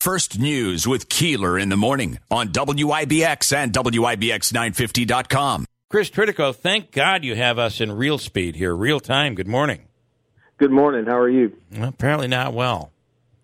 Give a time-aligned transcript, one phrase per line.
[0.00, 5.66] First News with Keeler in the morning on WIBX and WIBX950.com.
[5.90, 9.34] Chris Tritico, thank God you have us in real speed here, real time.
[9.34, 9.82] Good morning.
[10.56, 11.04] Good morning.
[11.04, 11.54] How are you?
[11.76, 12.92] Well, apparently not well.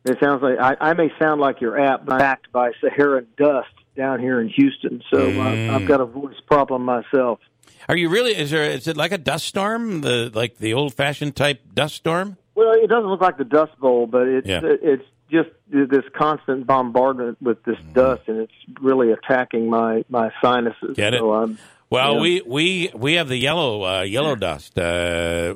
[0.06, 4.18] It sounds like I, I may sound like your app backed by Saharan dust down
[4.20, 5.70] here in Houston, so Mm.
[5.70, 7.38] I, I've got a voice problem myself.
[7.86, 8.34] Are you really?
[8.34, 8.64] Is there?
[8.70, 10.00] Is it like a dust storm?
[10.00, 12.38] The like the old fashioned type dust storm?
[12.54, 14.60] Well, it doesn't look like the Dust Bowl, but it's Yeah.
[14.64, 20.96] it's just this constant bombardment with this dust, and it's really attacking my my sinuses.
[20.96, 21.18] Get it?
[21.20, 21.54] So
[21.88, 22.20] Well, Yeah.
[22.20, 24.82] we we we have the yellow uh, yellow dust, uh,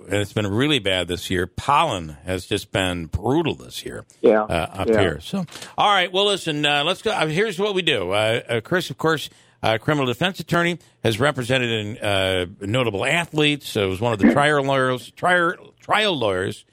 [0.07, 1.47] and it's been really bad this year.
[1.47, 4.05] Pollen has just been brutal this year.
[4.21, 4.43] Yeah.
[4.43, 5.01] uh, up Yeah.
[5.01, 5.21] here.
[5.21, 5.45] So,
[5.79, 6.13] all right.
[6.13, 6.65] Well, listen.
[6.67, 7.11] Uh, let's go.
[7.13, 8.11] Uh, here's what we do.
[8.13, 9.29] Uh, uh, Chris, of course,
[9.63, 13.77] uh, criminal defense attorney, has represented uh, notable athletes.
[13.77, 15.11] Uh, was one of the trial lawyers.
[15.13, 16.65] Trial trial lawyers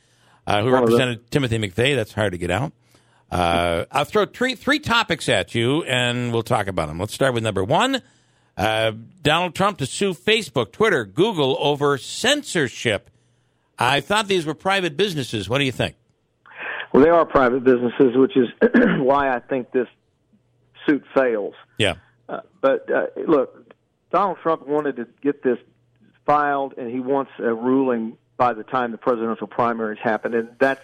[0.46, 1.96] uh, who represented Timothy McVeigh.
[1.96, 2.74] That's hard to get out.
[3.32, 7.00] Uh, I'll throw three, three topics at you, and we'll talk about them.
[7.00, 8.02] Let's start with number one.
[8.56, 13.10] Uh, Donald Trump to sue Facebook, Twitter, Google over censorship.
[13.78, 15.48] I thought these were private businesses.
[15.48, 15.96] What do you think?
[16.92, 18.48] well, they are private businesses, which is
[19.00, 19.88] why I think this
[20.88, 21.54] suit fails.
[21.78, 21.96] Yeah.
[22.28, 23.74] Uh, but uh, look,
[24.12, 25.58] Donald Trump wanted to get this
[26.26, 30.82] filed, and he wants a ruling by the time the presidential primaries happen, and that's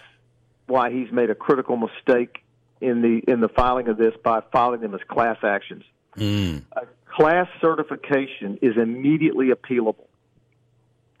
[0.66, 2.42] why he's made a critical mistake
[2.80, 5.84] in the in the filing of this by filing them as class actions.
[6.16, 6.62] Mm.
[6.72, 10.06] A class certification is immediately appealable,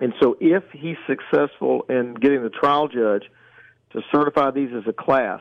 [0.00, 3.24] and so if he's successful in getting the trial judge
[3.92, 5.40] to certify these as a class,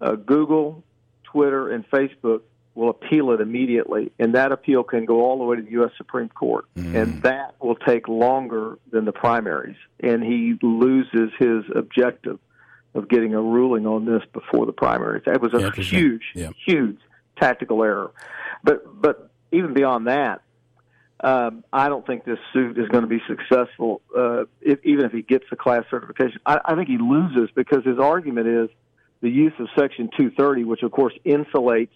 [0.00, 0.82] uh, Google,
[1.24, 2.42] Twitter, and Facebook
[2.74, 5.90] will appeal it immediately, and that appeal can go all the way to the U.S.
[5.96, 12.38] Supreme Court, and that will take longer than the primaries, and he loses his objective
[12.94, 15.22] of getting a ruling on this before the primaries.
[15.26, 15.98] That was a Interesting.
[15.98, 16.50] huge, Yeah.
[16.66, 16.98] huge
[17.40, 18.10] tactical error.
[18.62, 20.42] But but even beyond that,
[21.20, 25.12] um, I don't think this suit is going to be successful, uh, if, even if
[25.12, 26.40] he gets the class certification.
[26.44, 28.68] I, I think he loses because his argument is
[29.20, 31.90] the use of Section 230, which of course insulates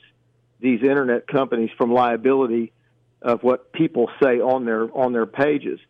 [0.60, 2.72] these internet companies from liability
[3.20, 5.80] of what people say on their on their pages.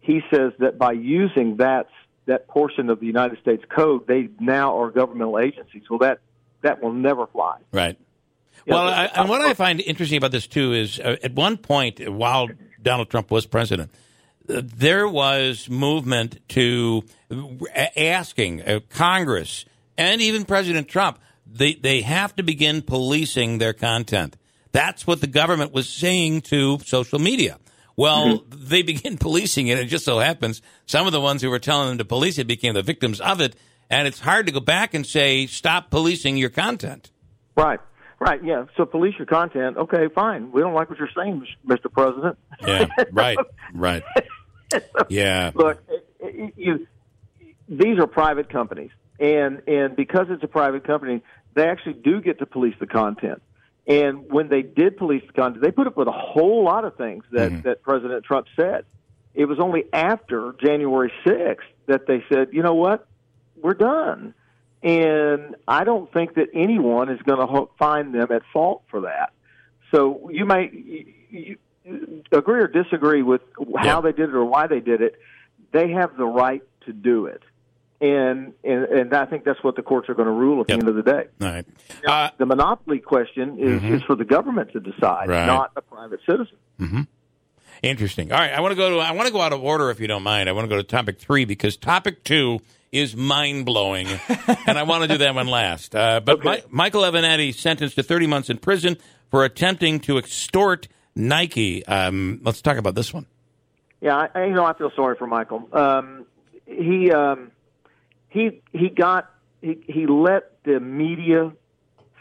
[0.00, 1.86] He says that by using that
[2.26, 5.82] that portion of the United States Code, they now are governmental agencies.
[5.88, 6.20] Well, that
[6.62, 7.58] that will never fly.
[7.72, 7.98] Right.
[8.66, 11.34] Yeah, Well, but- I, and what I find interesting about this too is uh, at
[11.34, 12.48] one point while
[12.82, 13.90] Donald Trump was president,
[14.48, 19.64] uh, there was movement to uh, asking uh, Congress
[19.98, 24.36] and even President Trump they they have to begin policing their content.
[24.72, 27.58] That's what the government was saying to social media.
[27.96, 28.68] Well, mm-hmm.
[28.68, 29.78] they begin policing it.
[29.78, 32.46] It just so happens some of the ones who were telling them to police it
[32.46, 33.56] became the victims of it,
[33.90, 37.10] and it's hard to go back and say stop policing your content.
[37.56, 37.80] Right.
[38.20, 38.42] Right.
[38.42, 38.66] Yeah.
[38.76, 39.76] So police your content.
[39.76, 40.08] Okay.
[40.14, 40.52] Fine.
[40.52, 41.92] We don't like what you're saying, Mr.
[41.92, 42.38] President.
[42.66, 43.38] Yeah, right,
[43.74, 44.02] right.
[45.08, 45.82] Yeah, Look,
[46.56, 46.86] you,
[47.68, 48.90] these are private companies,
[49.20, 51.22] and and because it's a private company,
[51.54, 53.42] they actually do get to police the content.
[53.86, 56.96] And when they did police the content, they put up with a whole lot of
[56.96, 57.68] things that mm-hmm.
[57.68, 58.84] that President Trump said.
[59.34, 61.56] It was only after January 6th
[61.86, 63.06] that they said, you know what,
[63.60, 64.32] we're done.
[64.82, 69.02] And I don't think that anyone is going to ho- find them at fault for
[69.02, 69.32] that.
[69.92, 70.70] So you may
[71.30, 73.42] you, you agree or disagree with
[73.76, 74.00] how Yeah.
[74.00, 75.16] they did it or why they did it.
[75.72, 77.42] They have the right to do it,
[78.00, 80.80] and and, and I think that's what the courts are going to rule at Yep.
[80.80, 81.24] the end of the day.
[81.40, 81.66] all right.
[82.06, 85.46] Uh, The monopoly question is, is for the government to decide, Right.
[85.46, 87.06] not a private citizen.
[87.82, 88.32] interesting.
[88.32, 88.96] All right, I want to go to.
[88.98, 90.48] I want to go out of order if you don't mind.
[90.48, 92.60] I want to go to topic three because topic two
[92.92, 94.06] is mind blowing,
[94.66, 95.94] and I want to do that one last.
[95.94, 98.96] Uh, but Mi- Michael Avenatti sentenced to 30 months in prison
[99.30, 101.84] for attempting to extort Nike.
[101.86, 103.26] Um, let's talk about this one.
[104.00, 105.68] Yeah, I, I- you know, I feel sorry for Michael.
[105.72, 106.26] Um,
[106.66, 107.50] he um,
[108.34, 109.30] he he got
[109.62, 111.52] he he let the media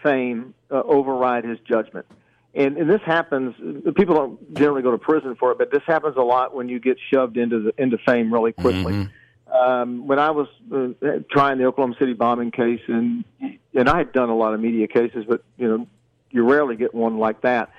[0.04, 2.06] fame uh, override his judgment,
[2.54, 3.56] and and this happens.
[3.96, 6.80] People don't generally go to prison for it, but this happens a lot when you
[6.80, 9.10] get shoved into the into fame really quickly.
[9.52, 13.26] Um, when I was uh, trying the Oklahoma City bombing case, and
[13.74, 15.88] and I had done a lot of media cases, but you know,
[16.30, 17.72] you rarely get one like that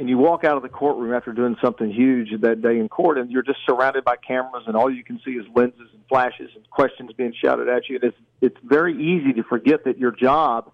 [0.00, 3.18] and you walk out of the courtroom after doing something huge that day in court,
[3.18, 6.50] and you're just surrounded by cameras, and all you can see is lenses and flashes
[6.56, 7.96] and questions being shouted at you.
[7.96, 10.72] And it's it's very easy to forget that your job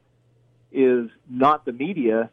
[0.71, 2.31] is not the media;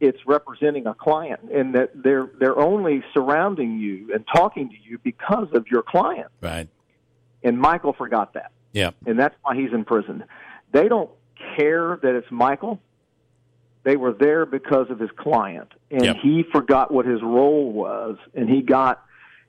[0.00, 4.98] it's representing a client, and that they're they're only surrounding you and talking to you
[4.98, 6.26] because of your client.
[6.40, 6.68] Right.
[7.44, 8.90] And Michael forgot that Yeah.
[9.06, 10.24] and that's why he's in prison.
[10.72, 11.10] They don't
[11.56, 12.80] care that it's Michael.
[13.86, 16.16] They were there because of his client, and Yep.
[16.20, 19.02] he forgot what his role was, and he got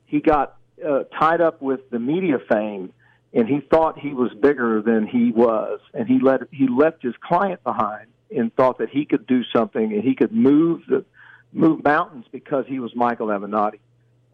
[0.06, 0.57] he got
[0.88, 2.94] uh, tied up with the media fame,
[3.34, 7.16] and he thought he was bigger than he was, and he let he left his
[7.19, 11.04] client behind and thought that he could do something and he could move the
[11.51, 13.80] move mountains because he was Michael Avenatti,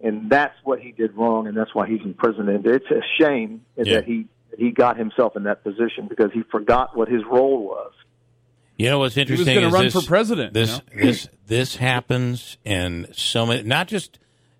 [0.01, 2.49] and that's what he did wrong, and that's why he's in prison.
[2.49, 4.01] And it's a shame Yeah.
[4.01, 4.27] that he
[4.57, 7.93] he got himself in that position because he forgot what his role was.
[8.77, 9.47] You know what's interesting?
[9.47, 10.53] He was going to run this, for president.
[10.53, 11.05] This you know?
[11.05, 14.19] this this happens in so many, not just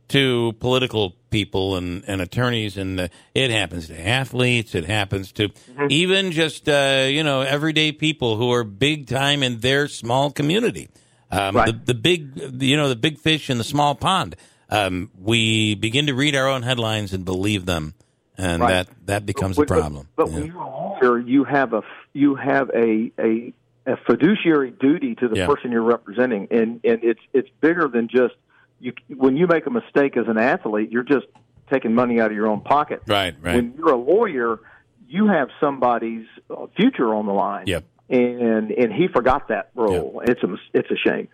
[0.10, 4.76] to political people and, and attorneys, and uh, it happens to athletes.
[4.76, 5.88] It happens to Mm-hmm.
[5.90, 10.90] even just uh, you know everyday people who are big time in their small community.
[11.32, 11.66] Um, Right.
[11.86, 14.36] the, the big, you know, the big fish in the small pond.
[14.70, 17.96] Um, we begin to read our own headlines and believe them,
[18.38, 18.86] and Right.
[18.86, 20.08] that that becomes But- a problem.
[20.16, 20.34] But, Yeah.
[20.36, 21.84] when you're a lawyer, you have a f-
[22.14, 23.54] you have a a,
[23.86, 25.48] a fiduciary duty to the Yeah.
[25.48, 28.36] person you're representing, and and it's it's bigger than just
[28.80, 28.94] you.
[29.10, 31.26] When you make a mistake as an athlete, you're just
[31.72, 33.02] taking money out of your own pocket.
[33.08, 33.56] Right, right.
[33.56, 34.60] When you're a lawyer,
[35.08, 37.66] you have somebody's uh, future on the line.
[37.68, 37.86] Yep.
[38.10, 40.22] And and he forgot that role.
[40.26, 41.30] It's a it's a shame.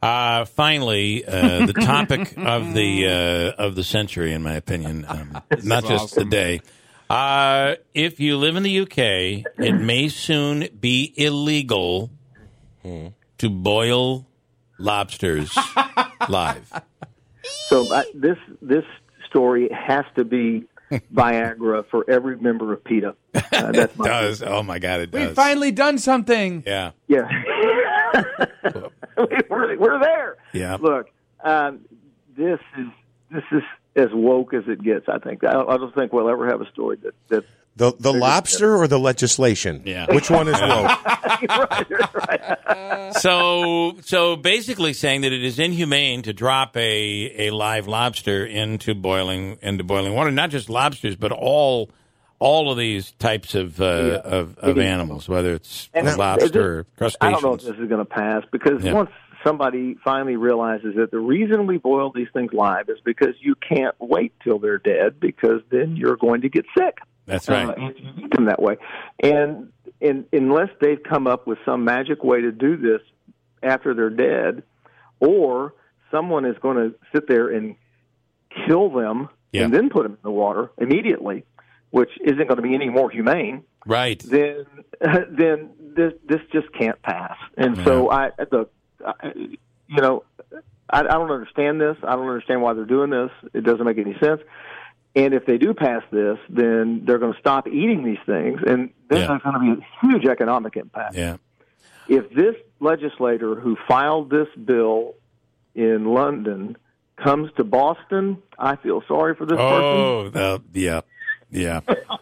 [0.00, 5.42] Uh, finally, uh, the topic of the uh, of the century, in my opinion, um,
[5.64, 6.60] not just the day.
[7.10, 8.98] Uh, if you live in the UK,
[9.58, 12.10] it may soon be illegal
[13.38, 14.26] to boil
[14.78, 15.56] lobsters
[16.28, 16.70] live.
[17.42, 18.84] So uh, this this
[19.28, 20.64] story has to be
[21.12, 23.14] Viagra for every member of PETA.
[23.34, 24.42] Uh, that's It my does.
[24.42, 25.28] Oh my God, it does.
[25.28, 26.62] We've finally done something.
[26.66, 26.90] yeah.
[27.06, 27.28] Yeah.
[29.48, 30.36] we're, we're there.
[30.52, 30.76] Yeah.
[30.80, 31.10] Look,
[31.42, 31.80] um,
[32.36, 32.86] this is
[33.30, 33.62] this is
[33.96, 35.08] as woke as it gets.
[35.08, 35.44] I think.
[35.44, 37.44] I don't, I don't think we'll ever have a story that that.
[37.76, 39.82] The the lobster or the legislation?
[39.84, 40.12] Yeah.
[40.12, 40.60] Which one is woke?
[41.48, 41.86] right,
[42.28, 43.14] right.
[43.14, 48.96] So, so basically saying that it is inhumane to drop a, a live lobster into
[48.96, 50.32] boiling into boiling water.
[50.32, 51.90] Not just lobsters, but all
[52.40, 56.86] all of these types of uh, of, of animals, whether it's And a lobster or
[56.98, 58.92] this- I don't know if this is going to pass because Yeah.
[58.94, 59.10] once
[59.44, 63.94] somebody finally realizes that the reason we boil these things live is because you can't
[63.98, 66.98] wait till they're dead because then you're going to get sick.
[67.26, 67.68] That's right.
[67.68, 68.76] Uh, if you eat them that way,
[69.22, 69.70] and
[70.32, 73.00] unless they've come up with some magic way to do this
[73.62, 74.62] after they're dead,
[75.20, 75.74] or
[76.10, 77.76] someone is going to sit there and
[78.66, 79.64] kill them Yeah.
[79.64, 81.44] and then put them in the water immediately,
[81.90, 84.18] which isn't going to be any more humane, right.
[84.20, 84.64] then
[85.30, 87.36] then this this just can't pass.
[87.56, 88.72] And so I look,
[89.34, 89.56] you
[90.02, 90.24] know,
[90.90, 91.96] I, I don't understand this.
[92.02, 93.30] I don't understand why they're doing this.
[93.54, 94.40] It doesn't make any sense.
[95.14, 98.90] And if they do pass this, then they're going to stop eating these things, and
[99.08, 99.26] then Yeah.
[99.28, 101.16] there's going to be a huge economic impact.
[101.16, 101.38] Yeah.
[102.08, 105.14] If this legislator who filed this bill
[105.74, 106.76] in London
[107.16, 110.32] comes to Boston, I feel sorry for this person.
[110.36, 111.00] Oh, yeah,
[111.50, 111.80] yeah.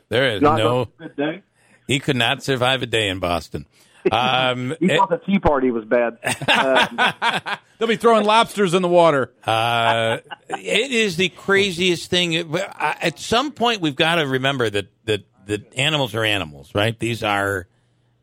[0.09, 0.83] There is no.
[0.99, 1.43] a good day.
[1.87, 3.67] He could not survive a day in Boston.
[4.13, 6.19] Um, He it- thought the Tea Party was bad.
[7.79, 9.33] They'll be throwing lobsters in the water.
[9.45, 10.19] Uh,
[10.49, 12.37] it is the craziest thing.
[12.57, 16.99] At some point, we've got to remember that that that animals are animals, right?
[16.99, 17.67] These are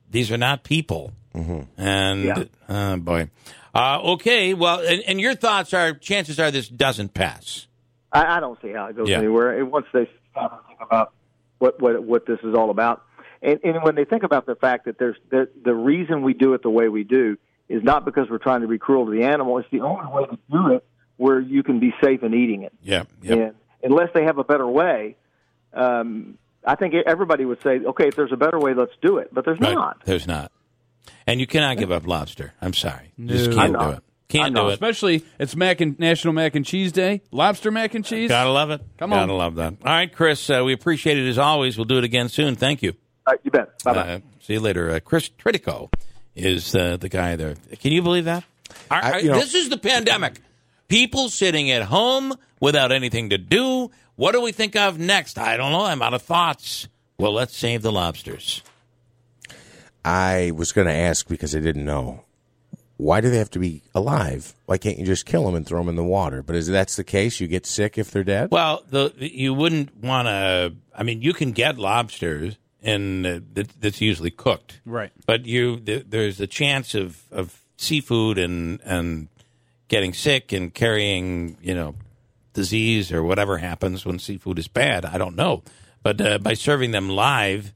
[0.09, 1.13] these are not people.
[1.35, 2.43] And Yeah.
[2.69, 3.29] oh boy,
[3.75, 4.53] uh, okay.
[4.53, 7.67] Well, and, and your thoughts are chances are this doesn't pass.
[8.11, 9.17] I, I don't see how it goes Yeah.
[9.19, 9.57] anywhere.
[9.59, 11.13] And once they stop and think about
[11.59, 13.03] what what what this is all about,
[13.43, 16.53] and, and when they think about the fact that there's the the reason we do
[16.53, 17.37] it the way we do
[17.69, 19.57] is not because we're trying to be cruel to the animal.
[19.59, 20.85] It's the only way to do it
[21.17, 22.73] where you can be safe in eating it.
[22.81, 23.33] Yeah, yeah.
[23.33, 25.15] And unless they have a better way,
[25.73, 29.33] um, I think everybody would say, okay, if there's a better way, let's do it.
[29.33, 29.73] But there's Right.
[29.73, 30.01] not.
[30.05, 30.51] There's not,
[31.27, 32.53] and you cannot give up lobster.
[32.61, 33.55] I'm sorry, you just No.
[33.55, 33.99] can't do it.
[34.29, 34.73] Can't do it.
[34.73, 37.21] Especially it's mac and National Mac and Cheese Day.
[37.31, 38.29] Lobster mac and cheese.
[38.29, 38.81] Gotta love it.
[38.97, 39.19] Come on.
[39.19, 39.73] Gotta love that.
[39.85, 40.49] All right, Chris.
[40.49, 41.77] Uh, we appreciate it as always.
[41.77, 42.55] We'll do it again soon.
[42.55, 42.93] Thank you.
[43.43, 43.81] You bet.
[43.83, 43.99] Bye bye.
[44.15, 44.91] Uh, see you later.
[44.91, 45.91] Uh, Chris Tritico
[46.35, 47.55] is uh, the guy there.
[47.79, 48.43] Can you believe that?
[48.91, 50.39] Our- I- our- you know- this is the pandemic.
[50.87, 53.89] People sitting at home without anything to do.
[54.15, 55.37] What do we think of next?
[55.39, 55.85] I don't know.
[55.85, 56.87] I'm out of thoughts.
[57.17, 58.61] Well, let's save the lobsters.
[60.05, 62.25] I was going to ask because I didn't know.
[62.97, 64.53] Why do they have to be alive?
[64.65, 66.43] Why can't you just kill them and throw them in the water?
[66.43, 67.39] But is that's the case?
[67.39, 68.51] You get sick if they're dead.
[68.51, 70.73] Well, the, you wouldn't want to.
[70.95, 75.11] I mean, you can get lobsters, and uh, that, that's usually cooked, Right.
[75.25, 79.29] But you, th- there's a chance of, of seafood and and
[79.87, 81.95] getting sick and carrying, you know,
[82.53, 85.05] disease or whatever happens when seafood is bad.
[85.05, 85.63] I don't know,
[86.03, 87.73] but uh, by serving them live,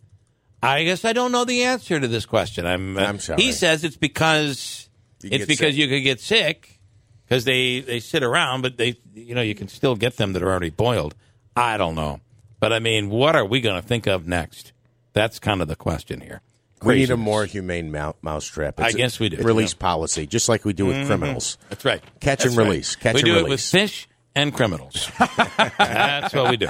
[0.61, 2.65] I guess I don't know the answer to this question.
[2.65, 2.97] I'm.
[2.97, 3.41] Uh, I'm sorry.
[3.41, 4.89] He says it's because
[5.23, 5.77] You it's because sick.
[5.77, 6.79] you could get sick
[7.25, 10.43] because they they sit around, but they you know you can still get them that
[10.43, 11.15] are already boiled.
[11.55, 12.19] I don't know,
[12.59, 14.73] but I mean, what are we going to think of next?
[15.17, 16.41] That's kind of the question here.
[16.83, 18.79] We need a more humane mou- mousetrap.
[18.79, 19.37] I It's guess we do.
[19.37, 21.07] Release policy, just like we do with mm-hmm.
[21.07, 21.57] criminals.
[21.69, 22.03] That's right.
[22.19, 22.63] Catch That's and right.
[22.65, 22.95] release.
[22.95, 25.09] Catch we and do it with fish and criminals.
[25.77, 26.67] That's what we do.